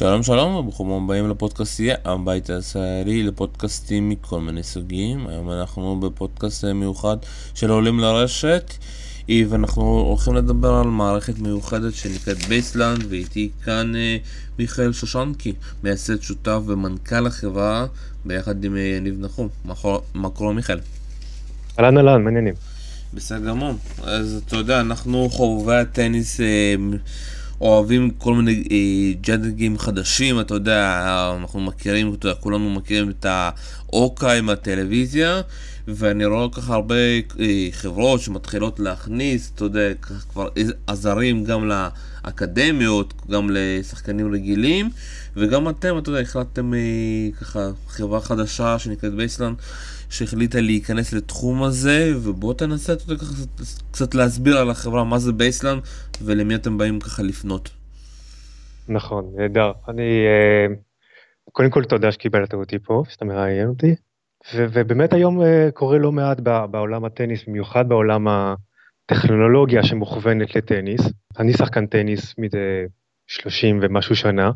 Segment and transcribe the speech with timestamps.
[0.00, 5.26] שלום שלום וברוכים הבאים לפודקאסט יהיה הבית הישראלי לפודקאסטים מכל מיני סוגים.
[5.26, 7.16] היום אנחנו בפודקאסט מיוחד
[7.54, 8.74] של עולים לרשת.
[9.48, 14.16] ואנחנו הולכים לדבר על מערכת מיוחדת שנקראת בייסליין ואיתי כאן אה,
[14.58, 15.52] מיכאל שושנקי
[15.82, 17.86] מייסד שותף ומנכ"ל החברה
[18.24, 19.48] ביחד עם אה, יניב נחום.
[20.14, 20.78] מה קורה מיכאל?
[21.78, 22.54] אהלן אהלן מה העניינים
[23.14, 23.74] בסדר גמור.
[24.02, 26.74] אז אתה יודע אנחנו חובבי הטניס אה,
[27.60, 31.04] אוהבים כל מיני אה, גאדג'טים חדשים, אתה יודע,
[31.40, 35.40] אנחנו מכירים, אתה יודע, כולנו מכירים את ה Hawk-Eye מהטלוויזיה,
[35.88, 36.94] ואני רואה ככה הרבה
[37.40, 39.94] אה, חברות שמתחילות להכניס, אתה יודע,
[40.32, 40.48] כבר
[40.86, 44.90] עזרים גם לאקדמיות, גם לשחקנים רגילים,
[45.36, 49.56] וגם אתם, אתה יודע, החלטתם אה, ככה חברה חדשה שנקראת בייסליין.
[50.10, 55.32] שהחליטה להיכנס לתחום הזה, ובוא תנסה אתה יודע, קצת, קצת להסביר על החברה מה זה
[55.32, 55.82] בייסליין
[56.24, 57.70] ולמי אתם באים ככה לפנות.
[58.88, 59.72] נכון, נהדר.
[59.88, 60.74] אני, אה,
[61.52, 63.94] קודם כל תודה שקיבלת אותי פה, שאתה מראיין אותי,
[64.54, 71.00] ו- ובאמת היום אה, קורה לא מעט בעולם הטניס, במיוחד בעולם הטכנולוגיה שמוכוונת לטניס.
[71.38, 72.84] אני שחקן טניס מזה
[73.30, 74.50] 30 ומשהו שנה,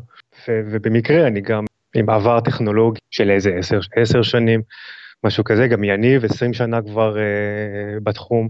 [0.47, 4.61] ו- ובמקרה אני גם עם עבר טכנולוגי של איזה 10, 10 שנים.
[5.23, 8.49] משהו כזה, גם יניב 20 שנה כבר uh, בתחום,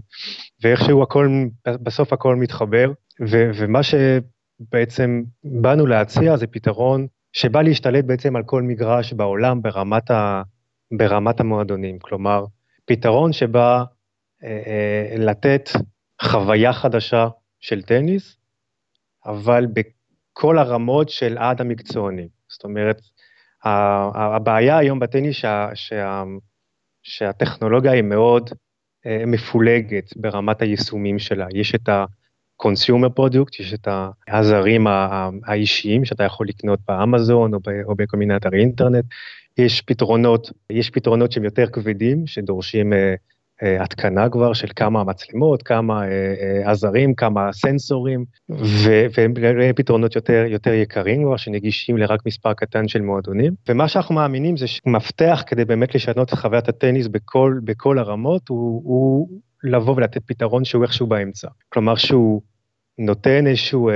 [0.62, 1.28] ואיכשהו הכל,
[1.66, 2.92] בסוף הכל מתחבר,
[3.28, 10.10] ו, ומה שבעצם באנו להציע זה פתרון שבא להשתלט בעצם על כל מגרש בעולם ברמת,
[10.10, 10.42] ה,
[10.96, 12.44] ברמת המועדונים, כלומר,
[12.84, 15.70] פתרון שבא uh, uh, לתת
[16.22, 17.28] חוויה חדשה
[17.60, 18.36] של טניס,
[19.26, 19.66] אבל
[20.36, 22.28] בכל הרמות של עד המקצוענים.
[22.48, 23.00] זאת אומרת,
[23.64, 26.24] הבעיה היום בטניס שה, שה,
[27.02, 31.46] שהטכנולוגיה היא מאוד uh, מפולגת ברמת היישומים שלה.
[31.54, 33.88] יש את ה-consumer product, יש את
[34.28, 34.86] הזרים
[35.46, 39.04] האישיים שאתה יכול לקנות באמזון או, ב, או בכל מיני אתרי אינטרנט.
[39.58, 43.14] יש פתרונות, יש פתרונות שהם יותר כבדים, שדורשים uh, אה,
[43.62, 48.24] התקנה כבר של כמה מצלמות, כמה אה, אה, עזרים, כמה סנסורים,
[49.14, 49.34] והם
[49.76, 53.52] פתרונות יותר, יותר יקרים כבר, שנגישים לרק מספר קטן של מועדונים.
[53.68, 58.82] ומה שאנחנו מאמינים זה שמפתח כדי באמת לשנות את חוויית הטניס בכל, בכל הרמות, הוא,
[58.84, 59.28] הוא
[59.64, 61.48] לבוא ולתת פתרון שהוא איכשהו באמצע.
[61.68, 62.42] כלומר שהוא
[62.98, 63.90] נותן איזשהו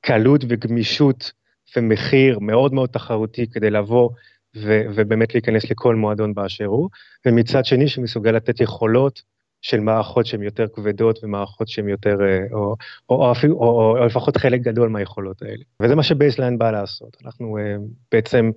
[0.00, 1.32] קלות וגמישות
[1.76, 4.10] ומחיר מאוד מאוד תחרותי כדי לבוא
[4.56, 6.88] ו- ובאמת להיכנס לכל מועדון באשר הוא,
[7.26, 9.22] ומצד שני שמסוגל לתת יכולות
[9.62, 12.76] של מערכות שהן יותר כבדות ומערכות שהן יותר, אה, או,
[13.08, 15.62] או, או, או, או, או לפחות חלק גדול מהיכולות האלה.
[15.82, 17.16] וזה מה שבייסליין בא לעשות.
[17.24, 17.80] אנחנו uh,
[18.12, 18.50] בעצם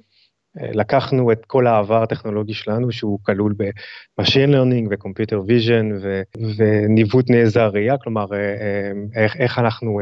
[0.57, 6.06] uh, לקחנו את כל העבר הטכנולוגי שלנו, שהוא כלול ב-Machine Learning ו-Computer Vision
[6.58, 8.25] וניווט נעזר ראייה, כלומר
[9.16, 10.00] איך, איך אנחנו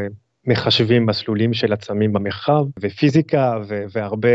[0.49, 3.57] מחשבים מסלולים של עצמים במרחב, ופיזיקה,
[3.91, 4.29] והרבה,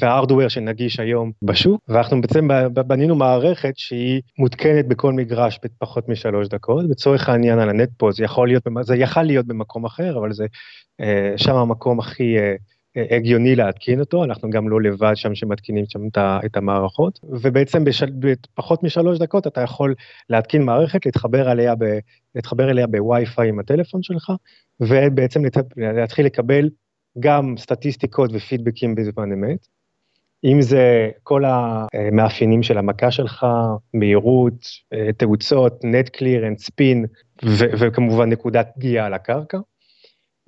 [0.00, 2.48] וה-hardware שנגיש היום בשוק, ואנחנו בעצם
[2.86, 8.24] בנינו מערכת שהיא מותקנת בכל מגרש בפחות משלוש דקות, לצורך העניין על הנט פה, זה
[8.24, 10.46] יכול להיות, זה יכל להיות במקום אחר, אבל זה
[11.00, 12.38] אה, שם המקום הכי...
[12.38, 12.54] אה,
[12.96, 18.82] הגיוני להתקין אותו, אנחנו גם לא לבד שם שמתקינים שם את המערכות, ובעצם בשל, בפחות
[18.82, 19.94] משלוש דקות אתה יכול
[20.30, 21.84] להתקין מערכת, להתחבר אליה, ב,
[22.34, 24.32] להתחבר אליה בווי-פיי עם הטלפון שלך,
[24.80, 25.42] ובעצם
[25.76, 26.70] להתחיל לקבל
[27.20, 29.66] גם סטטיסטיקות ופידבקים בזמן אמת.
[30.44, 33.46] אם זה כל המאפיינים של המכה שלך,
[33.94, 34.66] מהירות,
[35.16, 37.06] תאוצות, נט קלירנס, ספין,
[37.80, 39.58] וכמובן נקודת פגיעה על הקרקע.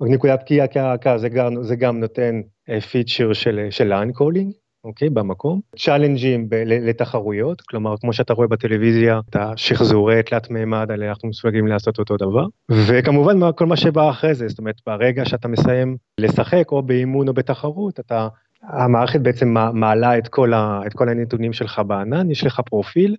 [0.01, 2.41] נקודת פגיעה כהקה זה גם, זה גם נותן
[2.91, 4.51] feature אה, של, של line calling,
[4.83, 5.61] אוקיי, במקום.
[5.77, 11.99] challenge-ים לתחרויות, כלומר, כמו שאתה רואה בטלוויזיה, את השחזורי תלת מימד האלה, אנחנו מסוגלים לעשות
[11.99, 12.45] אותו דבר.
[12.87, 17.33] וכמובן, כל מה שבא אחרי זה, זאת אומרת, ברגע שאתה מסיים לשחק, או באימון או
[17.33, 18.27] בתחרות, אתה,
[18.63, 23.15] המערכת בעצם מעלה את כל, ה, את כל הנתונים שלך בענן, יש לך פרופיל,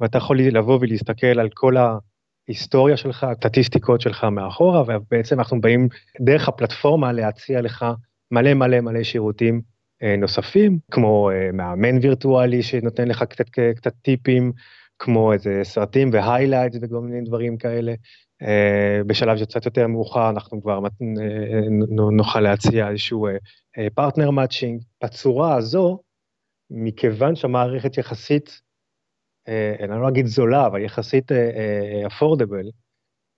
[0.00, 1.98] ואתה יכול לבוא ולהסתכל על כל ה...
[2.48, 5.88] היסטוריה שלך, סטטיסטיקות שלך מאחורה, ובעצם אנחנו באים
[6.20, 7.86] דרך הפלטפורמה להציע לך
[8.30, 9.73] מלא מלא מלא שירותים
[10.18, 13.44] נוספים, כמו אה, מאמן וירטואלי שנותן לך קצת,
[13.76, 14.52] קצת טיפים,
[14.98, 17.94] כמו איזה סרטים ו-highlights וכל מיני דברים כאלה.
[18.42, 20.80] אה, בשלב שקצת יותר מאוחר אנחנו כבר
[22.12, 23.28] נוכל להציע איזשהו
[23.94, 24.82] partner matching.
[25.04, 25.98] בצורה הזו,
[26.70, 28.60] מכיוון שהמערכת יחסית
[29.48, 31.32] אה, אני לא אגיד זולה, אבל יחסית
[32.06, 32.70] אפורדבל, אה,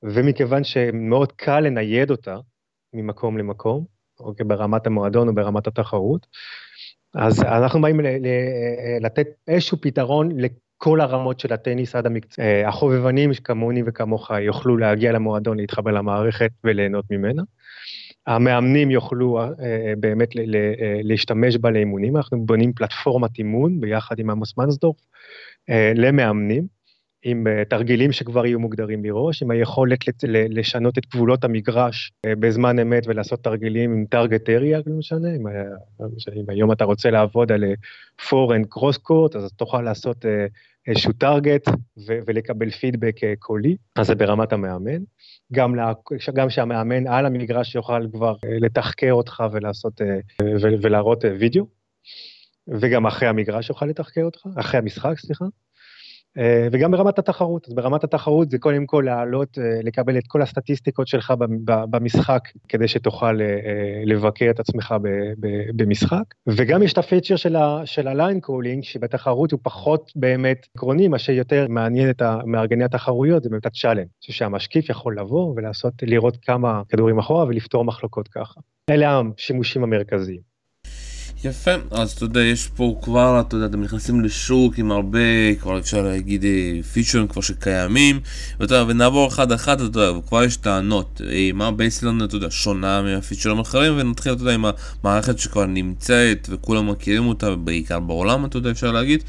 [0.04, 2.36] אה, ומכיוון שמאוד קל לנייד אותה
[2.92, 3.84] ממקום למקום,
[4.20, 6.26] אוקיי, ברמת המועדון או ברמת התחרות,
[7.14, 8.00] אז אנחנו באים
[9.00, 12.44] לתת איזשהו פתרון לכל הרמות של הטניס עד המקצוע.
[12.66, 17.42] החובבנים כמוני וכמוך יוכלו להגיע למועדון, להתחבר למערכת וליהנות ממנה.
[18.26, 19.40] המאמנים יוכלו
[19.98, 20.28] באמת
[21.02, 24.96] להשתמש בה לאימונים, אנחנו בונים פלטפורמת אימון ביחד עם עמוס מנסדורף
[25.94, 26.75] למאמנים.
[27.28, 32.78] עם אה, תרגילים שכבר יהיו מוגדרים מראש, עם היכולת לשנות את גבולות המגרש אה, בזמן
[32.78, 35.46] אמת ולעשות תרגילים עם target area, לא משנה, אם,
[36.37, 37.64] אם היום אתה רוצה לעבוד על
[38.20, 40.46] foreign cross court, אז תוכל לעשות אה,
[40.87, 41.73] איזשהו target
[42.26, 45.02] ולקבל פידבק קולי, אז זה ברמת המאמן.
[45.52, 45.93] גם, לה,
[46.34, 50.00] גם שהמאמן על המגרש יוכל כבר לתחקר אותך ולעשות,
[50.82, 51.67] ולהראות וידאו,
[52.69, 55.44] וגם אחרי המגרש יוכל לתחקר אותך, אחרי המשחק, סליחה.
[56.38, 60.43] אה, וגם ברמת התחרות, אז ברמת התחרות זה קודם כל לעלות, אה, לקבל את כל
[60.43, 61.35] הסטטיסטיקות שלך
[61.65, 64.94] במשחק, כדי שתוכל אה, לבקר את עצמך
[65.77, 67.37] במשחק, וגם יש את ה-feature
[67.85, 73.50] של ה-line calling, שבתחרות הוא פחות באמת עקרוני, מה שיותר מעניין את מארגני התחרויות, זה
[73.50, 78.61] באמת ה-challenge, שהמשקיף יכול לבוא ולעשות, לראות כמה כדורים אחורה ולפתור מחלוקות ככה.
[78.91, 80.56] אלה השימושים המרכזיים.
[81.44, 85.79] יפה, אז אתה יודע, יש פה כבר, אתה יודע, אתם נכנסים לשוק עם הרבה, כבר
[85.79, 86.44] אפשר להגיד,
[86.93, 88.21] feature-ים אה, כבר שקיימים,
[88.61, 92.47] ואתה יודע, ונעבור אחד אחד, אתה יודע, וכבר יש טענות, אה, מה בייסליין, אתה יודע,
[92.50, 94.65] שונה מה-feature-ים האחרים, ונתחיל, אתה יודע, עם
[95.05, 99.23] המערכת שכבר נמצאת, וכולם מכירים אותה, בעיקר בעולם, אתה יודע, אפשר להגיד,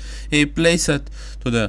[0.53, 0.95] פלייסייט, אה,
[1.39, 1.65] אתה יודע.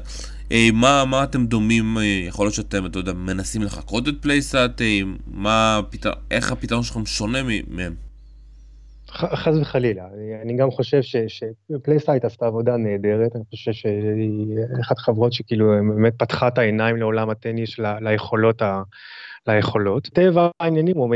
[0.72, 1.96] מה, מה אתם דומים,
[2.28, 4.54] יכול להיות שאתם, אתה יודע, מנסים לחקות את פלייסייט,
[5.26, 5.80] מה,
[6.30, 7.38] איך הפתרון שלכם שונה
[7.68, 8.07] מהם?
[9.12, 10.04] חס וחלילה,
[10.42, 16.48] אני, גם חושב שפלייסייט עשתה עבודה נהדרת, אני חושב שהיא אחת החברות שכאילו באמת פתחה
[16.48, 18.82] את העיניים לעולם הטניס, ליכולות, ה,
[19.46, 20.06] ליכולות.
[20.06, 21.14] טבע העניינים הוא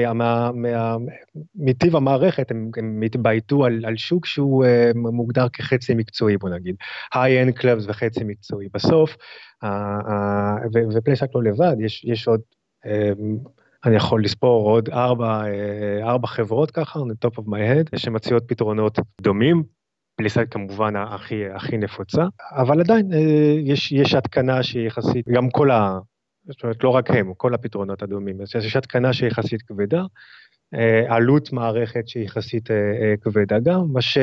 [1.55, 6.77] מטבע המערכת, הם, הם התבייתו על, על שוק שהוא uh, מוגדר כחצי מקצועי, בוא נגיד,
[7.14, 8.69] high-end clubs וחצי מקצועי.
[8.75, 9.17] בסוף,
[10.95, 12.41] ופלייסייט לא לבד, יש, יש עוד...
[13.84, 18.43] אני יכול לספור עוד ארבע, אה, ארבע חברות ככה, on top of my head, שמציעות
[18.46, 19.62] פתרונות דומים.
[20.17, 23.19] פלייסייט כמובן הכי, הכי נפוצה, אבל עדיין אה,
[23.64, 25.99] יש, יש התקנה שהיא יחסית, גם כל ה...
[26.44, 30.02] זאת אומרת, לא רק הם, כל הפתרונות הדומים, אז יש התקנה שהיא יחסית כבדה,
[30.75, 32.69] אה, עלות מערכת שהיא יחסית
[33.20, 34.19] כבדה גם, מה, ש,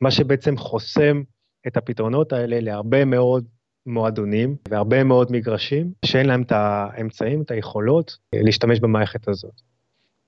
[0.00, 1.22] מה שבעצם חוסם
[1.66, 3.44] את הפתרונות האלה להרבה מאוד
[3.86, 9.70] מועדונים והרבה מאוד מגרשים שאין להם את האמצעים, את היכולות אה, להשתמש במערכת הזאת.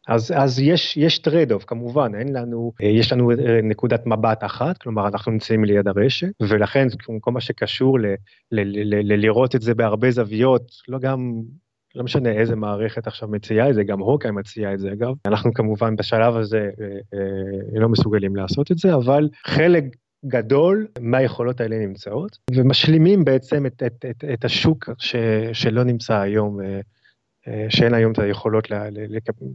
[0.08, 4.78] אז, אז יש, יש trade-off, כמובן, אין לנו, אה, יש לנו אה, נקודת מבט אחת,
[4.78, 6.86] כלומר אנחנו נמצאים ליד הרשת, ולכן
[7.20, 8.06] כל מה שקשור ל,
[8.52, 11.42] ל, ל, ל, לראות את זה בהרבה זוויות, לא גם,
[11.94, 15.54] לא משנה איזה מערכת עכשיו מציעה את זה, גם הוקאי מציעה את זה אגב, אנחנו
[15.54, 19.84] כמובן בשלב הזה אה, אה, לא מסוגלים לעשות את זה, אבל חלק
[20.26, 25.16] גדול מהיכולות האלה נמצאות, ומשלימים בעצם את, את, את, את השוק ש,
[25.52, 26.80] שלא נמצא היום, אה,
[27.48, 28.68] אה, שאין היום את היכולות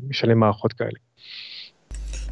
[0.09, 0.99] לשלם מערכות כאלה.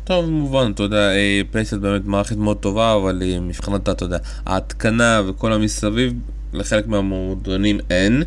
[0.04, 1.10] טוב, מובן, אתה יודע,
[1.52, 6.14] פלייסט באמת מערכת מאוד טובה, אבל מבחינת, אתה יודע, ההתקנה וכל המסביב,
[6.56, 8.24] לחלק מהמועדונים אין.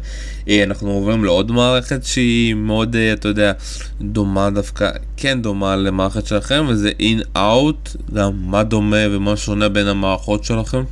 [0.49, 3.53] אה, אנחנו עוברים לעוד מערכת שהיא מאוד, אה, אתה יודע,
[4.01, 10.45] דומה דווקא, כן דומה למערכת שלכם, וזה אין-אאוט, גם מה דומה ומה שונה בין המערכות
[10.45, 10.83] שלכם?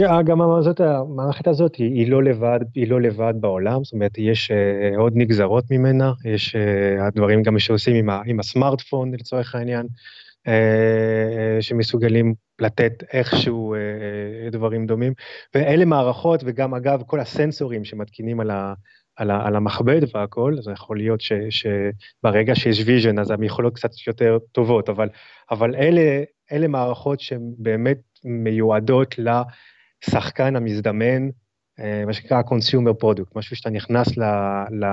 [0.00, 4.50] גם הזאת, המערכת הזאת היא, היא לא לבד, היא לא לבד בעולם, זאת אומרת, יש
[4.50, 9.86] uh, עוד נגזרות ממנה, יש uh, הדברים גם שעושים עם, ה, עם הסמארטפון לצורך העניין,
[10.46, 10.50] uh,
[11.60, 15.12] שמסוגלים לתת איכשהו uh, דברים דומים,
[15.54, 18.74] ואלה מערכות, וגם אגב, כל הסנסורים שמתקינים על, ה,
[19.16, 23.74] על, ה, על המכבד והכל, אז יכול להיות ש, שברגע שיש vision אז הן יכולות
[23.74, 25.08] קצת יותר טובות, אבל,
[25.50, 29.28] אבל אלה, אלה מערכות שהן באמת מיועדות ל...
[30.10, 31.30] שחקן המזדמן, אה,
[32.06, 34.22] מה שנקרא consumer product, משהו שאתה נכנס ל,
[34.70, 34.84] ל,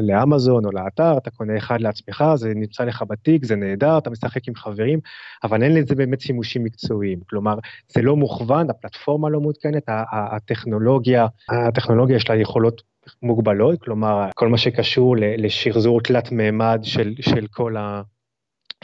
[0.00, 4.48] לאמזון או לאתר, אתה קונה אחד לעצמך, זה נמצא לך בתיק, זה נהדר, אתה משחק
[4.48, 5.00] עם חברים,
[5.44, 7.18] אבל אין לזה באמת שימושים מקצועיים.
[7.30, 7.58] כלומר,
[7.88, 9.82] זה לא מוכוון, הפלטפורמה לא מעודכנת,
[10.12, 12.82] הטכנולוגיה, הטכנולוגיה יש לה יכולות
[13.22, 18.02] מוגבלות, כלומר, כל מה שקשור לשחזור תלת מימד של, של כל ה...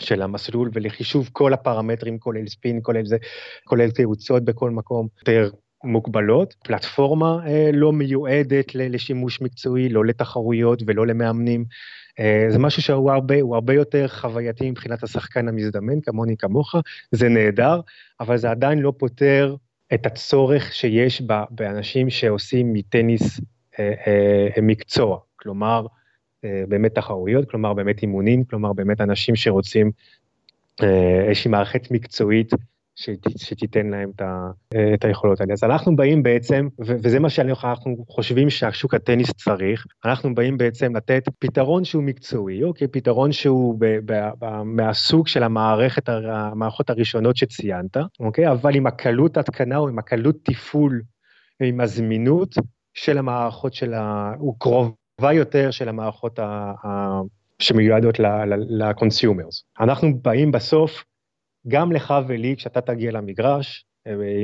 [0.01, 3.17] של המסלול ולחישוב כל הפרמטרים, כולל ספין, כולל זה,
[3.65, 5.51] כולל תאוצות בכל מקום, יותר
[5.85, 6.55] מוגבלות.
[6.65, 11.65] פלטפורמה אה, לא מיועדת לשימוש מקצועי, לא לתחרויות ולא למאמנים.
[12.21, 16.75] אה, זה משהו שהוא הרבה, הוא הרבה יותר חווייתי מבחינת השחקן המזדמן, כמוני כמוך,
[17.11, 17.81] זה נהדר,
[18.21, 19.57] אבל זה עדיין לא פותר
[19.95, 23.41] את הצורך שיש באנשים שעושים מטניס
[23.79, 25.19] אה, מקצוע.
[25.37, 25.87] כלומר,
[26.69, 29.91] באמת תחרויות, כלומר באמת אימונים, כלומר באמת אנשים שרוצים
[31.29, 32.53] איזושהי מערכת מקצועית
[32.97, 34.11] שת, שתיתן להם
[34.95, 35.53] את, היכולות האלה.
[35.53, 41.29] אז אנחנו באים בעצם, וזה מה שאנחנו חושבים שהשוק הטניס צריך, אנחנו באים בעצם לתת
[41.39, 42.89] פתרון שהוא מקצועי, אוקיי?
[42.89, 43.79] פתרון שהוא
[44.65, 48.51] מהסוג של המערכת, המערכות הראשונות שציינת, אוקיי?
[48.51, 51.03] אבל עם הקלות התקנה או עם הקלות תפעול,
[51.63, 52.55] עם הזמינות
[52.95, 54.33] של המערכות של ה...
[54.39, 57.21] הוא קרובה יותר של המערכות ה, ה,
[57.59, 58.21] שמיועדות
[58.69, 59.65] ל-consumers.
[59.81, 61.05] אנחנו באים בסוף
[61.69, 63.85] גם לך ולי, כשאתה תגיע למגרש,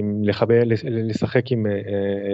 [0.01, 1.67] אם לחבר, לשחק עם,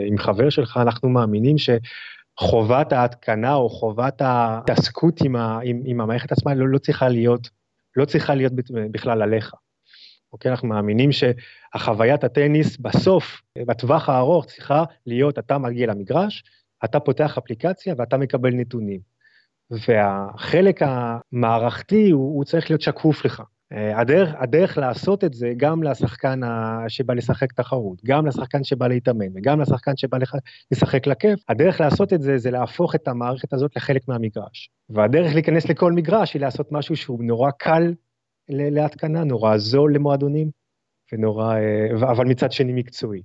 [0.07, 6.55] עם חבר שלך, אנחנו מאמינים שחובת ההתקנה או חובת ההתעסקות עם, עם, עם המערכת עצמה
[6.55, 7.49] לא, לא צריכה להיות,
[7.97, 8.52] לא צריכה להיות
[8.90, 9.55] בכלל עליך.
[10.33, 10.50] אוקיי?
[10.50, 16.45] אנחנו מאמינים שהחוויית הטניס בסוף, בטווח הארוך, צריכה להיות, אתה מגיע למגרש,
[16.85, 19.00] אתה פותח אפליקציה ואתה מקבל נתונים.
[19.71, 23.43] והחלק המערכתי הוא, הוא צריך להיות שקוף לך.
[23.73, 26.40] אה, הדרך, הדרך לעשות את זה גם לשחקן
[26.88, 30.18] שבא לשחק תחרות, גם לשחקן שבא להתאמן וגם לשחקן שבא
[30.70, 34.70] לשחק לכיף, הדרך לעשות את זה זה להפוך את המערכת הזאת לחלק מהמגרש.
[34.90, 37.94] והדרך להיכנס לכל מגרש היא לעשות משהו שהוא נורא קל
[38.49, 40.50] להתקנה, נורא זול למועדונים,
[41.12, 43.23] ונורא, אה, אבל מצד שני מקצועי.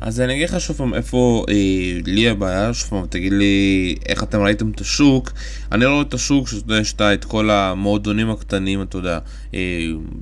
[0.00, 1.54] אז אני אגיד לך שוב פעם איפה אה,
[2.06, 5.32] לי הבעיה, שוב פעם תגיד לי איך אתם ראיתם את השוק,
[5.72, 9.18] אני לא רואה את השוק שאתה יודע שאתה את כל המועדונים הקטנים, אתה יודע,
[9.54, 9.60] אה,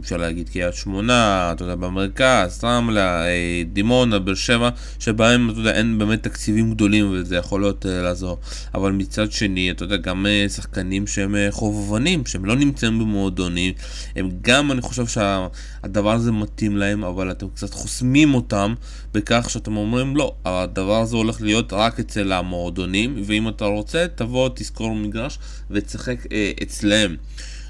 [0.01, 5.73] אפשר להגיד קריית שמונה, אתה יודע, במרכז, רמלה, אה, דימונה, באר שבע, שבהם, אתה יודע,
[5.73, 8.39] אין באמת תקציבים גדולים וזה יכול להיות אה, לעזור,
[8.75, 13.75] אבל מצד שני, אתה יודע, גם אה, שחקנים שהם אה, חובבנים, שהם לא נמצאים במועדונים,
[14.17, 18.75] הם גם, אני חושב שהדבר הזה מתאים להם, אבל אתם קצת חוסמים אותם.
[19.21, 24.49] בכך שאתם אומרים לא, הדבר הזה הולך להיות רק אצל המועדונים, ואם אתה רוצה, תבוא,
[24.55, 25.39] תזכור מגרש
[25.71, 27.17] ותשחק אה, אצלם.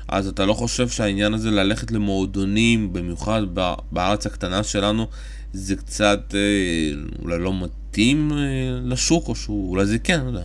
[0.08, 3.42] אז אתה לא חושב שהעניין הזה ללכת למועדונים, במיוחד
[3.92, 5.06] בארץ הקטנה שלנו,
[5.52, 6.90] זה קצת אה,
[7.22, 8.38] אולי לא מתאים אה,
[8.82, 10.44] לשוק, או שאולי זה כן, לא יודע.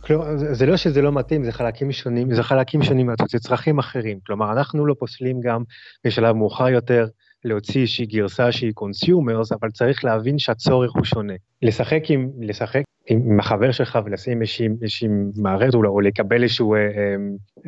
[0.00, 4.18] כלומר, זה לא שזה לא מתאים, זה חלקים שונים, זה חלקים שונים, זה צרכים אחרים.
[4.26, 5.62] כלומר, אנחנו לא פוסלים גם
[6.04, 7.06] בשלב מאוחר יותר
[7.46, 11.34] להוציא איזושהי גרסה שהיא consumers, אבל צריך להבין שהצורך הוא שונה.
[11.62, 17.16] לשחק עם, לשחק עם החבר שלך ולשים איזושהי, מערכת או, לקבל איזשהו אה, אה,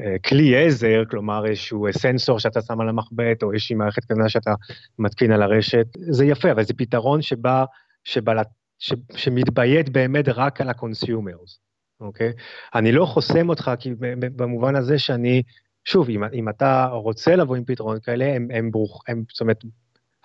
[0.05, 4.55] אה, כלי עזר, כלומר איזשהו סנסור שאתה שם על המחבט או איזושהי מערכת קטנה שאתה
[4.99, 7.65] מתקין על הרשת, זה יפה, אבל זה פתרון שבא,
[8.05, 8.43] שבא,
[8.79, 11.61] ש, שמתביית באמת רק על ה-consumers,
[12.01, 12.33] אוקיי?
[12.75, 15.43] אני לא חוסם אותך כי במובן הזה שאני
[15.89, 19.65] שוב, אם, אם אתה רוצה לבוא עם פתרונות כאלה, הם, הם ברוך, הם, זאת אומרת,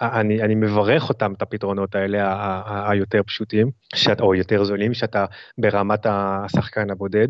[0.01, 5.25] אני, אני מברך אותם, את הפתרונות האלה, היותר פשוטים, שאת, או יותר זולים, שאתה
[5.57, 7.27] ברמת השחקן הבודד.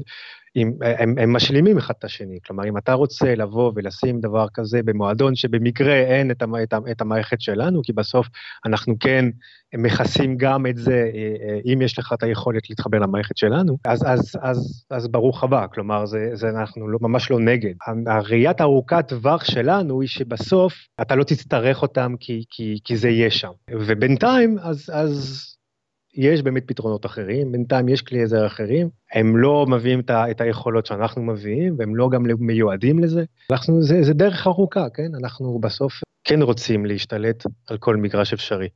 [0.56, 4.84] אם, הם, הם משלימים אחד את השני, כלומר אם אתה רוצה לבוא ולשים דבר כזה
[4.86, 8.28] במועדון שבמקרה אין את, את, את המערכת שלנו, כי בסוף
[8.66, 9.26] אנחנו כן
[9.78, 14.04] מכסים גם את זה, אה, אה, אם יש לך את היכולת להתחבר למערכת שלנו, אז,
[14.08, 17.74] אז, אז, אז ברוך הבא, כלומר זה, זה אנחנו לא, ממש לא נגד.
[18.08, 23.32] הראיית ארוכת טווח שלנו היא שבסוף אתה לא תצטרך אותם כי, כי, כי זה יהיה
[23.32, 25.53] שם, ובינתיים אז, אז
[26.16, 31.24] יש באמת פתרונות אחרים, בינתיים יש כלי עזר אחרים, הם לא מביאים את היכולות שאנחנו
[31.24, 33.24] מביאים, והם לא גם מיועדים לזה.
[33.52, 35.16] אנחנו, זה, זה דרך ארוכה, כן?
[35.20, 35.94] אנחנו בסוף
[36.24, 38.68] כן רוצים להשתלט על כל מגרש אפשרי.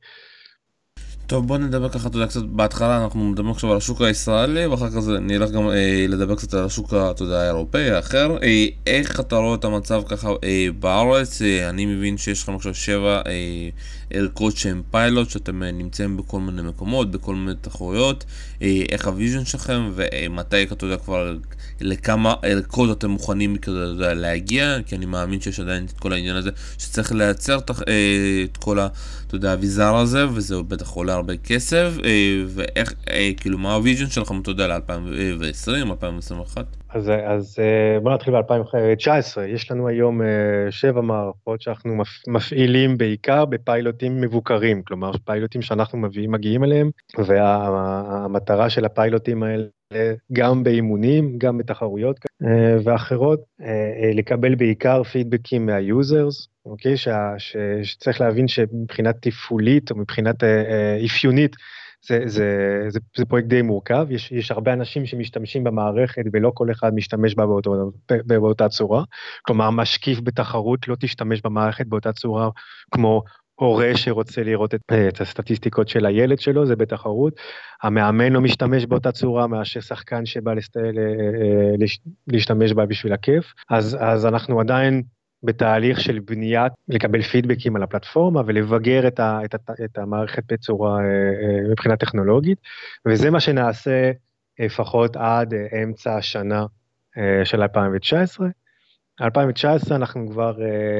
[1.28, 4.90] טוב בוא נדבר ככה, אתה יודע, קצת בהתחלה אנחנו מדברים עכשיו על השוק הישראלי ואחר
[4.90, 8.36] כך נלך גם אה, לדבר קצת על השוק, אתה יודע, האירופאי האחר.
[8.42, 11.42] אה, איך אתה רואה את המצב ככה אה, בארץ?
[11.42, 13.68] אה, אני מבין שיש לכם עכשיו שבע אה,
[14.10, 18.24] ערכות שהן פיילוט, שאתם אה, נמצאים בכל מיני מקומות, בכל מיני תחרויות.
[18.62, 21.36] אה, איך ה vision שלכם ומתי, אתה יודע, כבר
[21.80, 26.36] לכמה ערכות אתם מוכנים כזה, יודע, להגיע, כי אני מאמין שיש עדיין את כל העניין
[26.36, 28.88] הזה שצריך לייצר אה, את כל ה...
[29.26, 31.92] אתה יודע, האביזר הזה, וזה בטח עולה הרבה כסף,
[32.48, 32.94] ואיך,
[33.36, 36.66] כאילו, מה ה vision שלכם, אתה יודע, ל-2020, 2021?
[36.94, 40.20] אז, אז אה, בוא נתחיל ב-2019, יש לנו היום
[40.70, 48.84] שבע מערכות שאנחנו מפעילים בעיקר בפיילוטים מבוקרים, כלומר פיילוטים שאנחנו מביאים, מגיעים אליהם, והמטרה של
[48.84, 49.64] הפיילוטים האלה
[50.32, 52.16] גם באימונים, גם בתחרויות
[52.84, 53.40] ואחרות,
[54.14, 56.96] לקבל בעיקר פידבקים מהיוזרס, אוקיי?
[56.96, 57.08] ש,
[57.82, 61.56] שצריך להבין שמבחינה תפעולית או מבחינת אה, אה, אפיונית,
[62.08, 66.70] זה, זה, זה, זה פרויקט די מורכב, יש, יש הרבה אנשים שמשתמשים במערכת ולא כל
[66.70, 67.90] אחד משתמש בה באותו,
[68.26, 69.04] באותה צורה.
[69.42, 72.50] כלומר, משקיף בתחרות לא תשתמש במערכת באותה צורה
[72.90, 73.22] כמו
[73.54, 77.34] הורה שרוצה לראות את, את הסטטיסטיקות של הילד שלו, זה בתחרות.
[77.82, 80.76] המאמן לא משתמש באותה צורה מאשר שחקן שבא לסט...
[82.26, 83.52] להשתמש בה בשביל הכיף.
[83.70, 85.02] אז, אז אנחנו עדיין
[85.42, 90.98] בתהליך של בניית, לקבל פידבקים על הפלטפורמה ולבגר את, ה, את, ה, את המערכת בצורה
[91.70, 92.58] מבחינה טכנולוגית,
[93.06, 94.10] וזה מה שנעשה
[94.58, 96.66] לפחות עד אמצע השנה
[97.44, 98.48] של 2019.
[99.20, 100.56] 2019 אנחנו כבר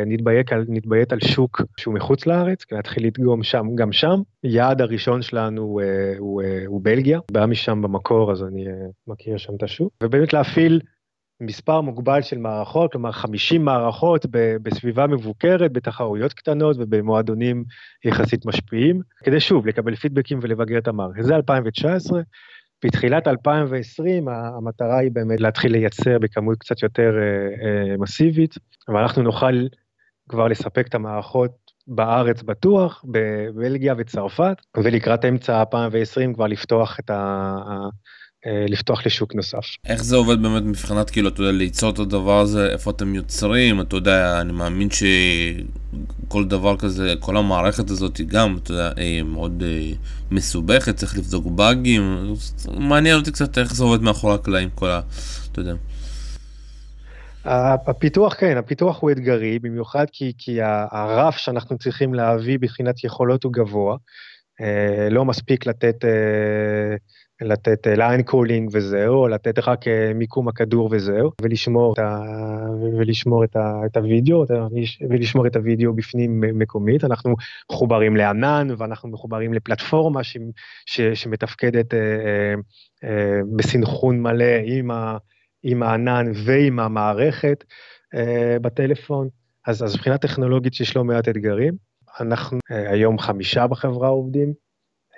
[0.07, 4.21] נתביית על, נתביית על שוק שהוא מחוץ לארץ, להתחיל לדגום שם, גם שם.
[4.45, 5.83] יעד הראשון שלנו הוא,
[6.43, 8.65] uh, הוא בלגיה, בא משם במקור אז אני
[9.07, 10.81] מכיר שם את השוק, ובאמת להפעיל
[11.41, 14.27] מספר מוגבל של מערכות, כלומר 50 מערכות
[14.63, 17.65] בסביבה מבוקרת, בתחרויות קטנות ובמועדונים
[18.05, 21.23] יחסית משפיעים, כדי שוב לקבל פידבקים ולבגר את המערכת.
[21.25, 22.21] זה 2019.
[22.85, 28.55] בתחילת 2020 המטרה היא באמת להתחיל לייצר בכמות קצת יותר אה, אה, מסיבית,
[28.89, 29.67] ואנחנו נוכל
[30.29, 31.51] כבר לספק את המערכות
[31.87, 37.57] בארץ בטוח, בבלגיה וצרפת, ולקראת אמצע 2020 כבר לפתוח את ה...
[38.47, 39.65] אה, לפתוח לשוק נוסף.
[39.87, 43.81] איך זה עובד באמת מבחינת כאילו, אתה יודע, ליצור את הדבר הזה, איפה אתם יוצרים,
[43.81, 49.23] אתה יודע, אני מאמין שכל דבר כזה, כל המערכת הזאת היא גם, אתה יודע, היא
[49.23, 49.93] מאוד אה,
[50.31, 52.35] מסובכת, צריך לבדוק באגים,
[52.69, 55.01] מעניין אותי קצת איך זה עובד מאחורי הקלעים, כל ה...
[55.53, 55.75] אתה יודע.
[57.87, 60.59] הפיתוח כן, הפיתוח הוא אתגרי, במיוחד כי, כי
[60.91, 63.97] הרף שאנחנו צריכים להביא מבחינת יכולות הוא גבוה.
[64.61, 66.05] אה, לא מספיק לתת
[67.41, 72.21] לתת line calling וזהו, או לתת רק אה, מיקום הכדור וזהו, ולשמור את, ה,
[72.99, 74.45] ולשמור את, ה, את הוידאו,
[75.11, 77.05] ולשמור את הוידאו בפנים מקומית.
[77.05, 77.35] אנחנו
[77.73, 80.37] מחוברים לענן, ואנחנו מחוברים לפלטפורמה ש,
[80.87, 82.55] ש, שמתפקדת אה, אה,
[83.05, 85.17] אה, בסנכרון מלא עם, ה,
[85.63, 87.65] עם הענן ועם המערכת
[88.15, 89.29] אה, בטלפון.
[89.67, 91.75] אז, אז מבחינה טכנולוגית יש לא מעט אתגרים.
[92.21, 94.68] אנחנו אה, היום חמישה בחברה עובדים.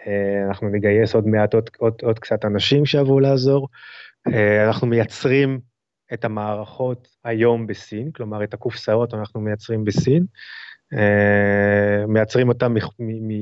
[0.07, 3.69] אה, אנחנו נגייס עוד מעט עוד, עוד, עוד קצת אנשים שיבואו לעזור.
[4.33, 5.61] אה, אנחנו מייצרים
[6.13, 10.25] את המערכות היום בסין, כלומר את הקופסאות אנחנו מייצרים בסין.
[10.93, 12.75] אה, מייצרים אותם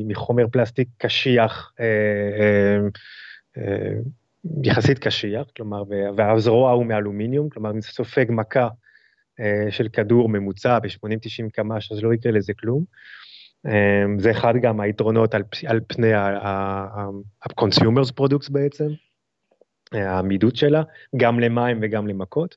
[0.07, 1.73] מחומר פלסטיק קשיח,
[4.65, 5.83] יחסית קשיח, כלומר,
[6.17, 8.69] והזרוע הוא מאלומיניום, כלומר אם סופג מכה
[9.71, 12.85] של כדור ממוצע ב-80-90 קמ"ש, אז לא יקרה לזה כלום.
[13.67, 18.89] אמ, זה אחד גם היתרונות על, על פני ה-consumers products בעצם,
[19.93, 20.83] העמידות שלה,
[21.17, 22.57] גם למים וגם למכות.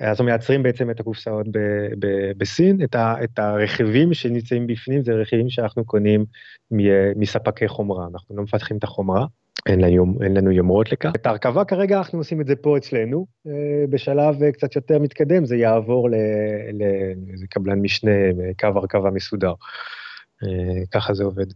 [0.00, 1.58] אז אנחנו מייצרים בעצם את הקופסאות ב,
[1.98, 6.24] ב, בסין, את, ה, את הרכיבים שנמצאים בפנים, זה רכיבים שאנחנו קונים
[6.70, 6.78] מ,
[7.20, 9.26] מספקי חומרה, אנחנו לא מפתחים את החומרה,
[9.66, 11.12] אין לנו, אין לנו יומרות לכך.
[11.14, 15.56] את ההרכבה כרגע אנחנו עושים את זה פה אצלנו, אה, בשלב קצת יותר מתקדם זה
[15.56, 18.10] יעבור לאיזה קבלן משנה,
[18.60, 19.54] קו הרכבה מסודר.
[20.42, 21.46] אה, ככה זה עובד.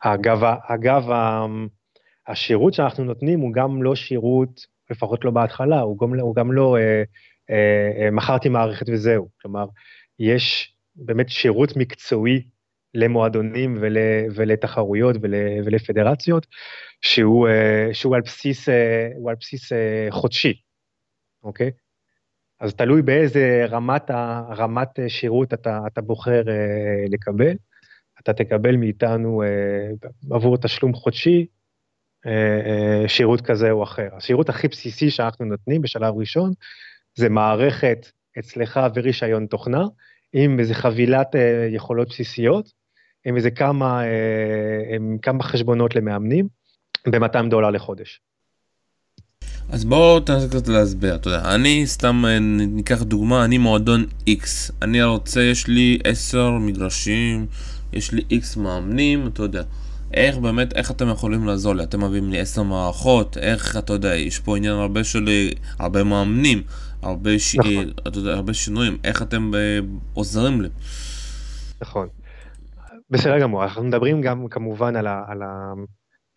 [0.00, 1.04] אגב, אגב,
[2.26, 6.76] השירות שאנחנו נותנים הוא גם לא שירות, לפחות לא בהתחלה, הוא גם, הוא גם לא
[6.76, 7.02] אה,
[7.50, 9.28] אה, אה, מכרתי מערכת וזהו.
[9.42, 9.66] כלומר,
[10.18, 12.42] יש באמת שירות מקצועי
[12.94, 13.96] למועדונים ול,
[14.34, 16.46] ולתחרויות ול, ולפדרציות,
[17.00, 20.60] שהוא, אה, שהוא על בסיס, אה, על בסיס אה, חודשי,
[21.42, 21.70] אוקיי?
[22.60, 24.10] אז תלוי באיזה רמת,
[24.56, 27.56] רמת שירות אתה, אתה בוחר אה, לקבל.
[28.20, 31.46] אתה תקבל מאיתנו אה, עבור תשלום חודשי
[32.26, 34.08] אה, שירות כזה או אחר.
[34.16, 36.52] השירות הכי בסיסי שאנחנו נותנים בשלב ראשון
[37.14, 38.06] זה מערכת
[38.38, 39.84] אצלך ורישיון תוכנה,
[40.32, 41.34] עם איזה חבילת
[41.70, 42.72] יכולות בסיסיות,
[43.26, 44.02] עם איזה כמה,
[44.94, 46.48] עם כמה חשבונות למאמנים,
[47.06, 48.20] ב-200 דולר לחודש.
[49.68, 54.72] אז בואו תנסה קצת להסביר, אתה יודע, אני סתם אה, ניקח דוגמה, אני מועדון X,
[54.82, 57.46] אני רוצה, יש לי 10 מגרשים,
[57.92, 59.62] יש לי X מאמנים, אתה יודע,
[60.14, 61.82] איך באמת, איך אתם יכולים לעזור לי?
[61.82, 65.28] אתם מביאים לי 10 מערכות, איך, אתה יודע, יש פה עניין הרבה של,
[65.78, 66.62] הרבה מאמנים,
[67.02, 67.56] הרבה, ש...
[67.56, 67.90] נכון.
[68.08, 69.78] אתה יודע, הרבה שינויים, איך אתם אה,
[70.14, 70.68] עוזרים לי?
[71.82, 72.08] נכון.
[73.10, 75.72] בסדר גמור, אנחנו מדברים גם כמובן על, ה, על, ה,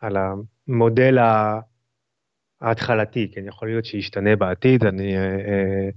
[0.01, 1.59] על המודל ה...
[2.62, 5.89] ההתחלתי, כן, יכול להיות שישתנה בעתיד, אני, אה,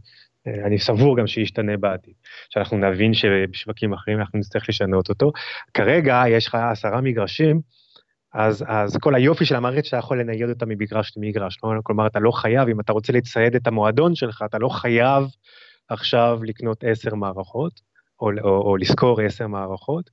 [0.47, 2.15] אה, אני סבור גם שישתנה בעתיד.
[2.51, 5.33] שאנחנו נבין שבשווקים אחרים אנחנו נצטרך לשנות אותו.
[5.75, 7.61] כרגע יש לך עשרה מגרשים,
[8.35, 11.59] אז, אז כל היופי של המערכת שאתה יכול לנייד אותה ממגרש למגרש.
[11.83, 15.25] כלומר, אתה לא חייב, אם אתה רוצה לצייד את המועדון שלך, אתה לא חייב
[15.89, 17.81] עכשיו לקנות עשר מערכות,
[18.21, 20.11] או, או, או לשכור עשר מערכות.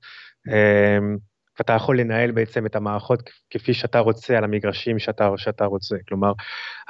[1.58, 5.96] ואתה יכול לנהל בעצם את המערכות כפי שאתה רוצה על המגרשים שאתה, שאתה רוצה.
[6.08, 6.32] כלומר,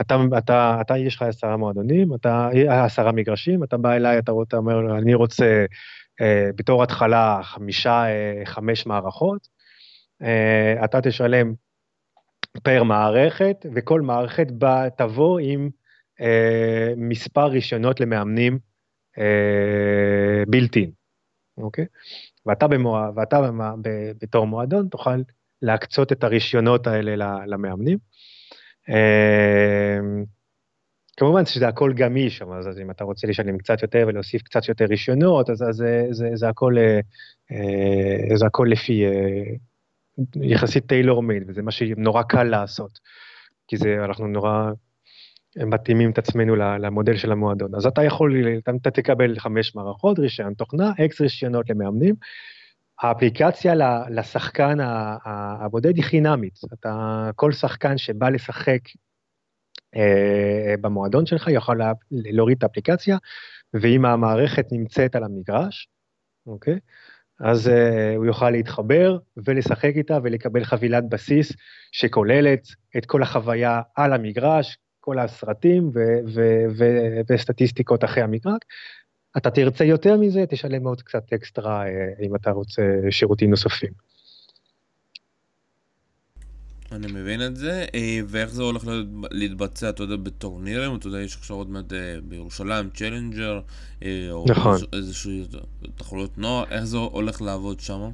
[0.00, 4.56] אתה, אתה, אתה יש לך עשרה מועדונים, אתה, עשרה מגרשים, אתה בא אליי, אתה, אתה
[4.56, 5.64] אומר, אני רוצה
[6.20, 9.48] אה, בתור התחלה חמישה, אה, חמש מערכות,
[10.22, 11.54] אה, אתה תשלם
[12.62, 15.70] פר מערכת, וכל מערכת בא, תבוא עם
[16.20, 18.58] אה, מספר רישיונות למאמנים
[20.48, 20.90] בילטין,
[21.58, 21.84] אוקיי?
[22.48, 23.10] ואתה, במוע...
[23.14, 23.74] ואתה במה...
[24.22, 25.22] בתור מועדון תוכל
[25.62, 27.98] להקצות את הרישיונות האלה למאמנים.
[31.18, 34.84] כמובן שזה הכל גמיש, אז, אז אם אתה רוצה לשלם קצת יותר ולהוסיף קצת יותר
[34.84, 39.42] רישיונות, אז, אז זה, זה, זה, הכל, אה, זה הכל לפי אה,
[40.42, 42.98] יחסית טיילור מיד, וזה מה שנורא קל לעשות,
[43.68, 44.70] כי זה, אנחנו נורא
[45.56, 47.74] מתאימים את עצמנו למודל של המועדון.
[47.74, 52.14] אז אתה יכול, אתה תקבל חמש מערכות, רישיון תוכנה, אקס רישיונות למאמנים.
[53.00, 53.74] האפליקציה
[54.10, 54.78] לשחקן
[55.60, 56.58] הבודד היא חינמית.
[56.72, 58.80] אתה, כל שחקן שבא לשחק
[59.96, 61.80] אה, במועדון שלך יכול
[62.10, 63.16] להוריד את האפליקציה,
[63.74, 65.88] ואם המערכת נמצאת על המגרש,
[66.46, 66.78] אוקיי?
[67.40, 67.70] אז uh,
[68.16, 71.52] הוא יוכל להתחבר ולשחק איתה ולקבל חבילת בסיס
[71.92, 74.78] שכוללת את כל החוויה על המגרש,
[75.08, 75.90] כל הסרטים
[77.28, 78.60] וסטטיסטיקות אחרי המגרש.
[79.36, 83.92] אתה תרצה יותר מזה, תשלם עוד קצת אקסטרה uh, אם אתה רוצה שירותים נוספים.
[86.92, 88.84] אני מבין את זה, אה, ואיך זה הולך
[89.30, 93.60] להתבצע, אתה יודע, בטורנירים, אתה יודע, יש עכשיו עוד מעט אה, בירושלים, צ'לנג'ר,
[94.02, 94.76] אה, או נכון.
[94.92, 95.44] איזושהי
[95.96, 98.10] תחרויות נוער, איך זה הולך לעבוד שם?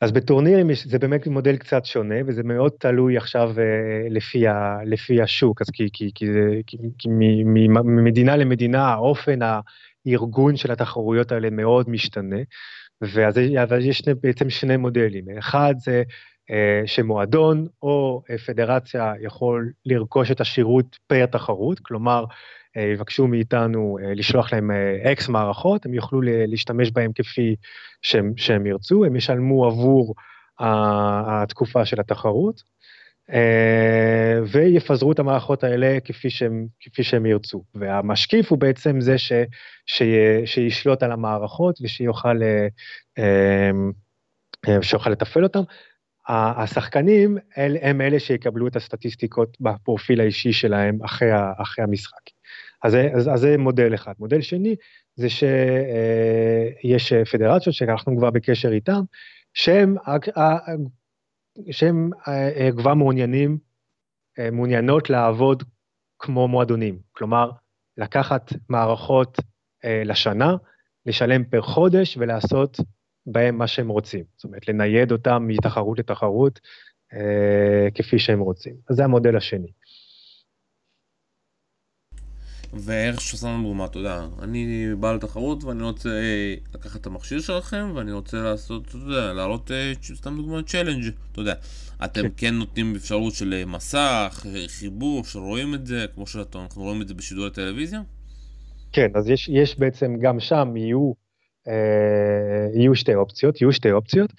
[0.00, 3.54] אז בטורנירים זה באמת מודל קצת שונה, וזה מאוד תלוי עכשיו
[4.10, 6.26] לפי, ה, לפי השוק, אז כי, כי, כי,
[6.66, 7.08] כי, כי
[7.84, 9.38] ממדינה למדינה האופן
[10.06, 12.36] הארגון של התחרויות האלה מאוד משתנה,
[13.02, 13.38] ואז
[13.80, 16.02] יש בעצם שני מודלים, אחד זה
[16.50, 23.98] אה, שמועדון או אה, פדרציה יכול לרכוש את השירות פר תחרות, כלומר, אה, יבקשו מאיתנו
[24.14, 24.70] לשלוח להם
[25.12, 27.56] אקס מערכות, הם יוכלו להשתמש בהם כפי
[28.02, 30.14] שהם, שהם ירצו, הם ישלמו עבור
[30.58, 32.62] התקופה של התחרות,
[34.52, 37.64] ויפזרו את המערכות האלה כפי שהם, כפי שהם ירצו.
[37.74, 39.32] והמשקיף הוא בעצם זה ש,
[39.86, 40.02] ש,
[40.44, 42.40] שישלוט על המערכות ושיוכל
[44.82, 45.62] שיוכל לתפעל אותם.
[46.28, 51.30] השחקנים הם אלה שיקבלו את הסטטיסטיקות בפרופיל האישי שלהם אחרי,
[51.62, 52.37] אחרי המשחק.
[52.84, 54.12] אז, אז, אז זה מודל אחד.
[54.18, 54.76] מודל שני
[55.16, 59.00] זה שיש אה, פדרציות שאנחנו כבר בקשר איתם,
[59.54, 59.96] שהם,
[61.70, 63.58] שהם אה, כבר מעוניינים,
[64.38, 65.62] אה, מעוניינות לעבוד
[66.18, 66.98] כמו מועדונים.
[67.12, 67.50] כלומר,
[67.96, 69.38] לקחת מערכות
[70.04, 70.56] לשנה,
[71.06, 72.80] לשלם פר חודש ולעשות
[73.26, 74.24] בהם מה שהם רוצים.
[74.36, 76.60] זאת אומרת, לנייד אותם מתחרות לתחרות
[77.12, 78.74] אה, כפי שהם רוצים.
[78.90, 79.72] אז זה המודל השני.
[82.72, 87.40] ואיך שעושה לנו דוגמה, אתה יודע, אני בעל תחרות ואני רוצה אה, לקחת את המכשיר
[87.40, 91.54] שלכם ואני רוצה לעשות, אתה יודע, להעלות אה, סתם דוגמא צ'לנג', אתה יודע.
[92.04, 92.28] אתם כן.
[92.36, 97.14] כן נותנים אפשרות של אה, מסך, חיבור, שרואים את זה, כמו שאנחנו רואים את זה
[97.14, 98.00] בשידור הטלוויזיה?
[98.92, 101.12] כן, אז יש, יש בעצם, גם שם יהיו
[101.68, 104.32] אה, יהיו שתי אופציות, יהיו שתי אופציות.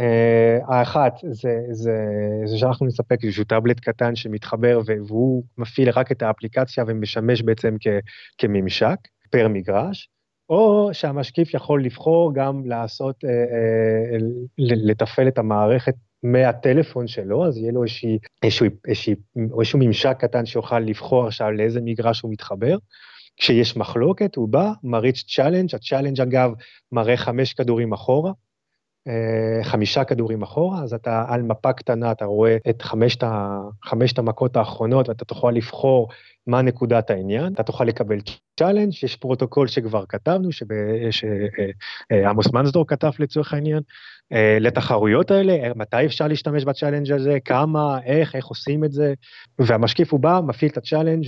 [0.00, 1.96] אה, האחת זה, זה,
[2.44, 7.86] זה שאנחנו נספק איזשהו טאבלט קטן שמתחבר והוא מפעיל רק את האפליקציה ומשמש בעצם כ,
[8.38, 8.96] כממשק
[9.30, 10.08] פר מגרש,
[10.48, 14.18] או שהמשקיף יכול לבחור גם לעשות, אה,
[14.58, 19.14] לתפעל את המערכת מהטלפון שלו, אז יהיה לו איזשהו, איזשהו, איזשהו,
[19.60, 22.76] איזשהו ממשק קטן שיוכל לבחור עכשיו לאיזה מגרש הוא מתחבר.
[23.36, 26.50] כשיש מחלוקת, הוא בא, מריץ challenge, ה challenge אגב
[26.92, 28.34] מראה חמש כדורים אחורה, אה,
[29.62, 33.24] חמישה כדורים אחורה, אז אתה על מפה קטנה, אתה רואה את חמשת,
[33.84, 36.08] חמשת המכות האחרונות ואתה תוכל לבחור
[36.46, 38.18] מה נקודת העניין, אתה תוכל לקבל
[38.60, 40.48] challenge, יש פרוטוקול שכבר כתבנו,
[41.10, 43.82] שעמוס אה, מנסדורף כתב לצורך העניין,
[44.32, 49.14] אה, לתחרויות האלה, מתי אפשר להשתמש ב challenge הזה, כמה, איך, איך עושים את זה,
[49.58, 51.26] והמשקיף הוא בא, מפעיל את ה challenge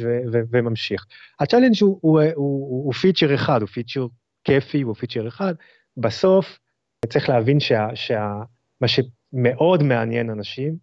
[0.53, 1.07] וממשיך.
[1.41, 4.07] ה challenge הוא, הוא, הוא, הוא, הוא feature אחד, הוא feature
[4.45, 5.55] כיפי, הוא feature אחד,
[5.97, 6.59] בסוף
[7.07, 8.33] צריך להבין שה, שה,
[8.81, 10.77] מה שמאוד מעניין אנשים,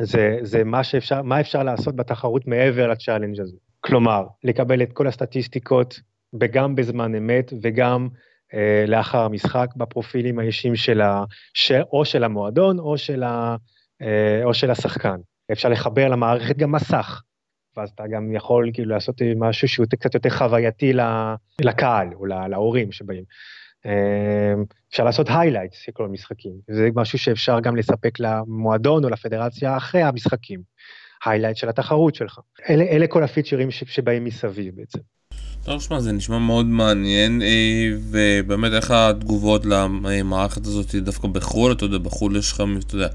[0.00, 3.56] זה, זה מה, שאפשר, מה אפשר לעשות בתחרות מעבר ל challenge הזה.
[3.80, 6.00] כלומר, לקבל את כל הסטטיסטיקות,
[6.40, 8.08] וגם בזמן אמת וגם
[8.54, 13.56] אה, לאחר המשחק בפרופילים האישיים של ה, ש, או של המועדון או של, ה,
[14.02, 15.16] אה, או של השחקן.
[15.52, 17.22] אפשר לחבר למערכת גם מסך,
[17.76, 20.92] ואז אתה גם יכול כאילו לעשות משהו שהוא קצת יותר חווייתי
[21.60, 23.24] לקהל או להורים שבאים.
[23.86, 29.76] אמ, אפשר לעשות highlights של כל המשחקים, זה משהו שאפשר גם לספק למועדון או לפדרציה
[29.76, 30.62] אחרי המשחקים,
[31.24, 32.40] highlight של התחרות שלך.
[32.70, 34.98] אלה, אלה כל הפיצ'רים שבאים מסביב בעצם.
[35.64, 41.84] טוב, שמע, זה נשמע מאוד מעניין, אה, ובאמת איך התגובות למערכת הזאת דווקא בחו"ל, אתה
[41.84, 43.08] יודע, בחו"ל יש לך, אתה יודע,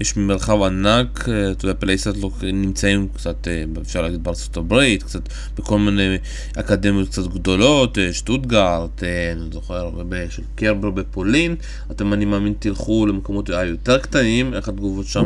[0.00, 2.08] יש מרחב ענק, אה, אתה יודע, PlaySight
[2.42, 5.20] נמצאים קצת, אה, אפשר להגיד בארצות הברית, קצת
[5.56, 6.16] בכל מיני
[6.56, 9.90] אקדמיות קצת גדולות, שטוטגארט, אני זוכר,
[10.30, 11.56] של קרבר בפולין,
[11.90, 15.24] אתם, אני מאמין, תלכו למקומות יותר קטנים, איך התגובות שם?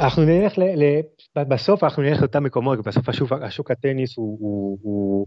[0.00, 0.62] אנחנו נלך ל...
[1.44, 5.26] בסוף אנחנו נלך לאותם מקומות, בסוף השוק, השוק הטניס הוא, הוא, הוא,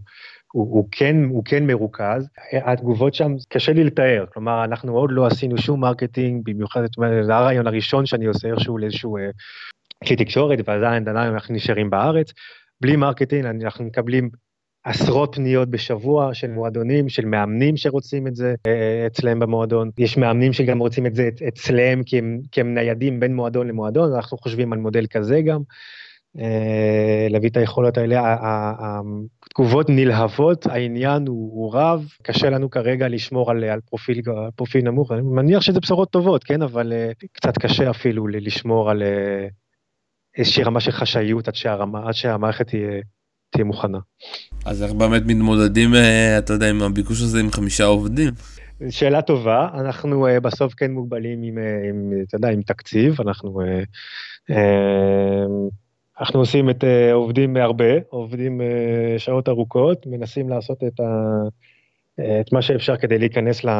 [0.52, 5.26] הוא, הוא, כן, הוא כן מרוכז, התגובות שם קשה לי לתאר, כלומר אנחנו עוד לא
[5.26, 6.82] עשינו שום marketing, במיוחד,
[7.22, 9.16] זה הריאיון הראשון שאני עושה איכשהו לאיזשהו
[10.06, 12.32] כלי תקשורת, ועדיין אנחנו נשארים בארץ,
[12.80, 14.30] בלי marketing אנחנו מקבלים
[14.84, 19.90] עשרות פניות בשבוע של מועדונים, של מאמנים שרוצים את זה אה, אצלם במועדון.
[19.98, 24.12] יש מאמנים שגם רוצים את זה אצלם כי הם, כי הם ניידים בין מועדון למועדון,
[24.14, 25.60] אנחנו חושבים על מודל כזה גם.
[26.38, 28.22] אה, להביא את היכולות האלה,
[29.46, 34.20] התגובות נלהבות, העניין הוא, הוא רב, קשה לנו כרגע לשמור על, על פרופיל,
[34.56, 39.02] פרופיל נמוך, אני מניח שזה בשורות טובות, כן, אבל אה, קצת קשה אפילו לשמור על
[40.36, 43.00] איזושהי רמה של חשאיות עד, שהרמה, עד שהמערכת תהיה,
[43.50, 43.98] תהיה מוכנה.
[44.64, 48.30] אז איך באמת מתמודדים, אה, אתה יודע, עם הביקוש הזה עם חמישה עובדים?
[48.90, 53.60] שאלה טובה, אנחנו uh, בסוף כן מוגבלים עם, uh, עם, אתה יודע, עם תקציב, אנחנו,
[56.20, 58.60] אנחנו עושים את עובדים הרבה, עובדים
[59.18, 61.42] שעות ארוכות, מנסים לעשות את, ה,
[62.40, 63.70] את מה שאפשר כדי להיכנס ל,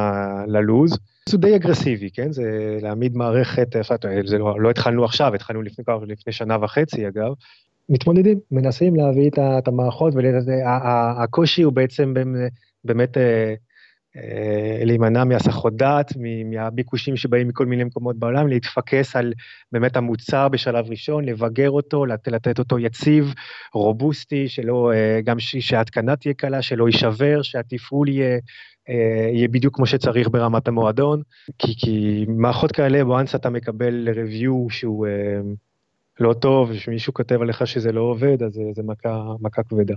[0.46, 0.98] ללוז.
[1.28, 2.32] זה די אגרסיבי, כן?
[2.32, 3.76] זה להעמיד מערכת,
[4.24, 7.32] זה לא, לא התחלנו עכשיו, התחלנו לפני, לפני שנה וחצי אגב,
[7.90, 12.14] מתמודדים, מנסים להביא את המערכות, והקושי הוא בעצם
[12.84, 13.54] באמת אה,
[14.16, 16.12] אה, להימנע מהסחות דעת,
[16.44, 19.32] מהביקושים שבאים מכל מיני מקומות בעולם, להתפקס על
[19.72, 23.34] באמת המוצר בשלב ראשון, לבגר אותו, לתת אותו יציב,
[23.74, 28.38] רובוסטי, שלא, אה, גם שההתקנה תהיה קלה, שלא יישבר, שהתפעול יהיה...
[29.32, 31.22] יהיה בדיוק כמו שצריך ברמת המועדון,
[31.58, 35.06] כי, כי מערכות כאלה, once אתה מקבל review שהוא
[36.20, 39.94] לא טוב, ושמישהו כותב עליך שזה לא עובד, אז זה מכה, מכה כבדה.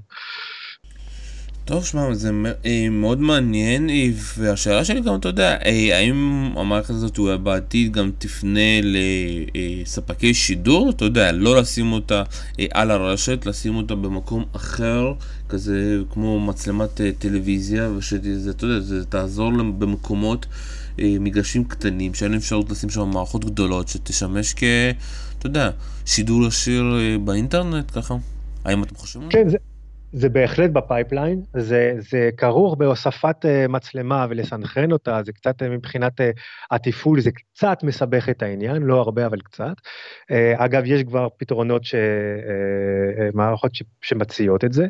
[1.65, 2.31] טוב, שמע, זה
[2.65, 8.11] אה, מאוד מעניין, אה, והשאלה שלי גם, אתה יודע, אה, האם המערכת הזאת בעתיד גם
[8.17, 12.23] תפנה לספקי שידור, אתה יודע, לא לשים אותה
[12.71, 15.13] על הרשת, לשים אותה במקום אחר,
[15.49, 20.45] כזה כמו מצלמת טלוויזיה, ושזה, אתה יודע, זה תעזור במקומות,
[20.99, 24.63] מגרשים קטנים, שאין אפשרות לשים שם מערכות גדולות, שתשמש כ...
[25.43, 25.69] אתה יודע,
[26.05, 28.15] שידור ישיר אה, באינטרנט ככה?
[28.65, 29.29] האם אתם חושבים?
[29.29, 29.57] כן, זה,
[30.11, 35.65] זה בהחלט ב pipeline, זה, זה כרוך בהוספת אה, מצלמה ולסנכרן אותה, זה קצת אה,
[35.65, 36.13] מבחינת
[36.71, 39.73] התפעול, זה קצת מסבך את העניין, לא הרבה אבל קצת.
[40.55, 41.95] אגב, יש כבר פתרונות, ש,
[43.33, 44.87] מערכות ש, שמציעות את זה,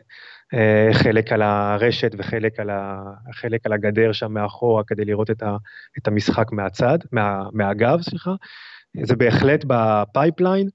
[0.94, 5.58] חלק על הרשת וחלק על, ה, חלק על הגדר שם מאחורה כדי לראות את, ה,
[5.98, 8.32] את המשחק מהצד, מה, מהגב, סליחה.
[9.02, 10.70] זה בהחלט ב pipeline,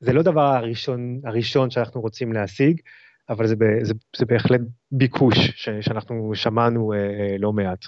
[0.00, 2.80] זה לא דבר הראשון, הראשון שאנחנו רוצים להשיג,
[3.28, 4.60] אבל זה, זה, זה בהחלט
[4.92, 7.84] ביקוש ש, שאנחנו שמענו אה, אה, לא מעט.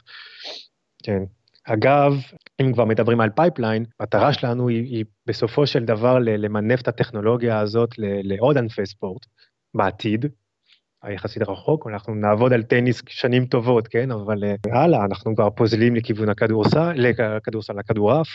[1.02, 1.22] כן.
[1.64, 2.12] אגב,
[2.60, 7.60] אם כבר מדברים על pipeline, המטרה שלנו היא, היא בסופו של דבר למנף את הטכנולוגיה
[7.60, 9.26] הזאת לעוד ענפי ספורט
[9.74, 10.26] בעתיד,
[11.02, 14.10] היחסית רחוק, אנחנו נעבוד על טניס שנים טובות, כן?
[14.10, 18.28] אבל אה, הלאה, אנחנו כבר פוזלים לכיוון הכדורסל, לכדורסל, לכדורעף,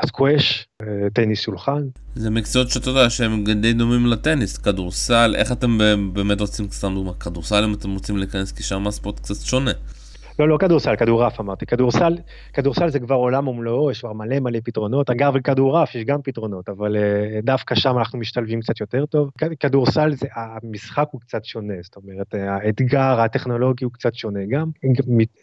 [0.00, 1.82] הסקווש, אה, טניס שולחן.
[2.14, 5.78] זה מקצועות שאתה יודע שהם די דומים לטניס, כדורסל, איך אתם
[6.12, 9.72] באמת רוצים, סתם דוגמא, כדורסל אם אתם רוצים להיכנס כי שם הספורט קצת שונה.
[10.38, 11.66] לא, לא כדורסל, כדורעף אמרתי.
[11.66, 12.16] כדורסל,
[12.52, 15.10] כדורסל זה כבר עולם ומלואו, יש כבר מלא מלא פתרונות.
[15.10, 19.30] אגב, לכדורעף יש גם פתרונות, אבל uh, דווקא שם אנחנו משתלבים קצת יותר טוב.
[19.60, 24.70] כדורסל, זה, המשחק הוא קצת שונה, זאת אומרת, האתגר הטכנולוגי הוא קצת שונה גם.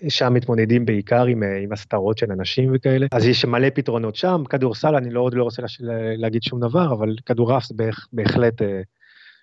[0.10, 4.44] שם מתמודדים בעיקר עם, אה, עם הסתרות של אנשים וכאלה, אז יש מלא פתרונות שם.
[4.50, 5.62] כדורסל, אני לא, לא רוצה
[6.18, 7.76] להגיד שום דבר, אבל כדורעף זה
[8.14, 8.62] בהחלט...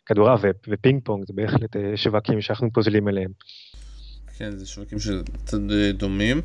[0.07, 3.31] כדורעף ופינג פונג זה בהחלט שווקים שאנחנו פוזלים אליהם.
[4.39, 6.41] כן, זה שווקים שקצת אה, דומים.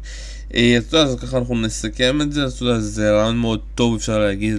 [0.55, 3.95] אה, אתה יודע, אז ככה אנחנו נסכם את זה, אתה יודע, זה רעיון מאוד טוב,
[3.95, 4.55] אפשר להגיד,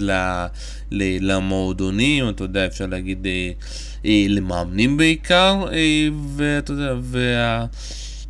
[1.21, 5.65] למועדונים, אתה יודע, אפשר להגיד אה, למאמנים בעיקר,
[6.37, 6.95] ואתה יודע,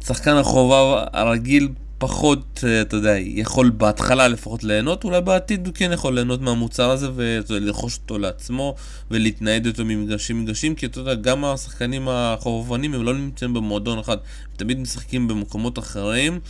[0.01, 1.69] והשחקן החובב הרגיל
[2.03, 6.91] פחות, אה, אתה יודע, יכול בהתחלה לפחות ליהנות, אולי בעתיד הוא כן יכול ליהנות מהמוצר
[6.91, 8.75] הזה ולרכוש אותו לעצמו
[9.11, 14.17] ולהתנייד אותו ממגרשים מגרשים, כי אתה יודע, גם השחקנים החובבנים הם לא נמצאים במועדון אחד,
[14.17, 16.41] הם תמיד משחקים במקומות אחרים,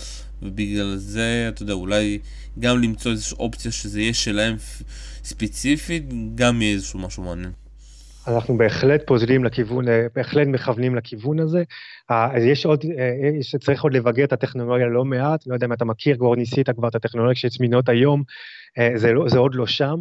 [0.42, 2.18] ובגלל זה, אתה יודע, אולי
[2.58, 4.56] גם למצוא איזושהי אופציה שזה יהיה שלהם
[5.24, 7.61] ספציפית, גם יהיה איזשהו משהו מעניין.
[8.26, 11.62] אנחנו בהחלט פוזלים לכיוון, אה, בהחלט מכוונים לכיוון הזה.
[12.08, 12.84] אז יש עוד,
[13.38, 16.70] יש, צריך עוד לבגר את הטכנולוגיה לא מעט, לא יודע אם אתה מכיר, כבר ניסית
[16.70, 18.22] כבר את הטכנולוגיה שצמינות היום,
[18.94, 20.00] זה, לא, זה עוד לא שם.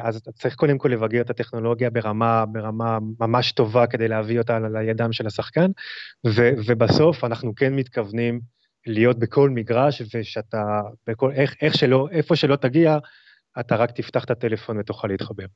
[0.00, 5.12] אז צריך קודם כל לבגר את הטכנולוגיה ברמה, ברמה ממש טובה כדי להביא אותה לידם
[5.12, 5.70] של השחקן,
[6.26, 8.40] ו, ובסוף אנחנו כן מתכוונים
[8.86, 12.98] להיות בכל מגרש, ושאתה, בכל, איך, איך שלא, איפה שלא תגיע,
[13.60, 15.46] אתה רק תפתח את הטלפון ותוכל להתחבר.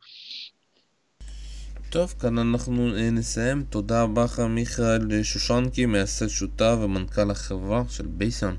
[1.90, 3.62] טוב, כאן אנחנו אה, נסיים.
[3.70, 8.54] תודה רבה לך מיכאל שושנקי, מייסד שותף ומנכ"ל החברה של בייסן.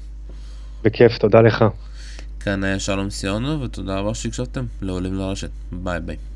[0.83, 1.65] בכיף, תודה לך.
[2.39, 5.49] כאן היה שלום סיונו, ותודה רבה שהקשבתם לעולים לרשת.
[5.71, 6.30] ביי ביי.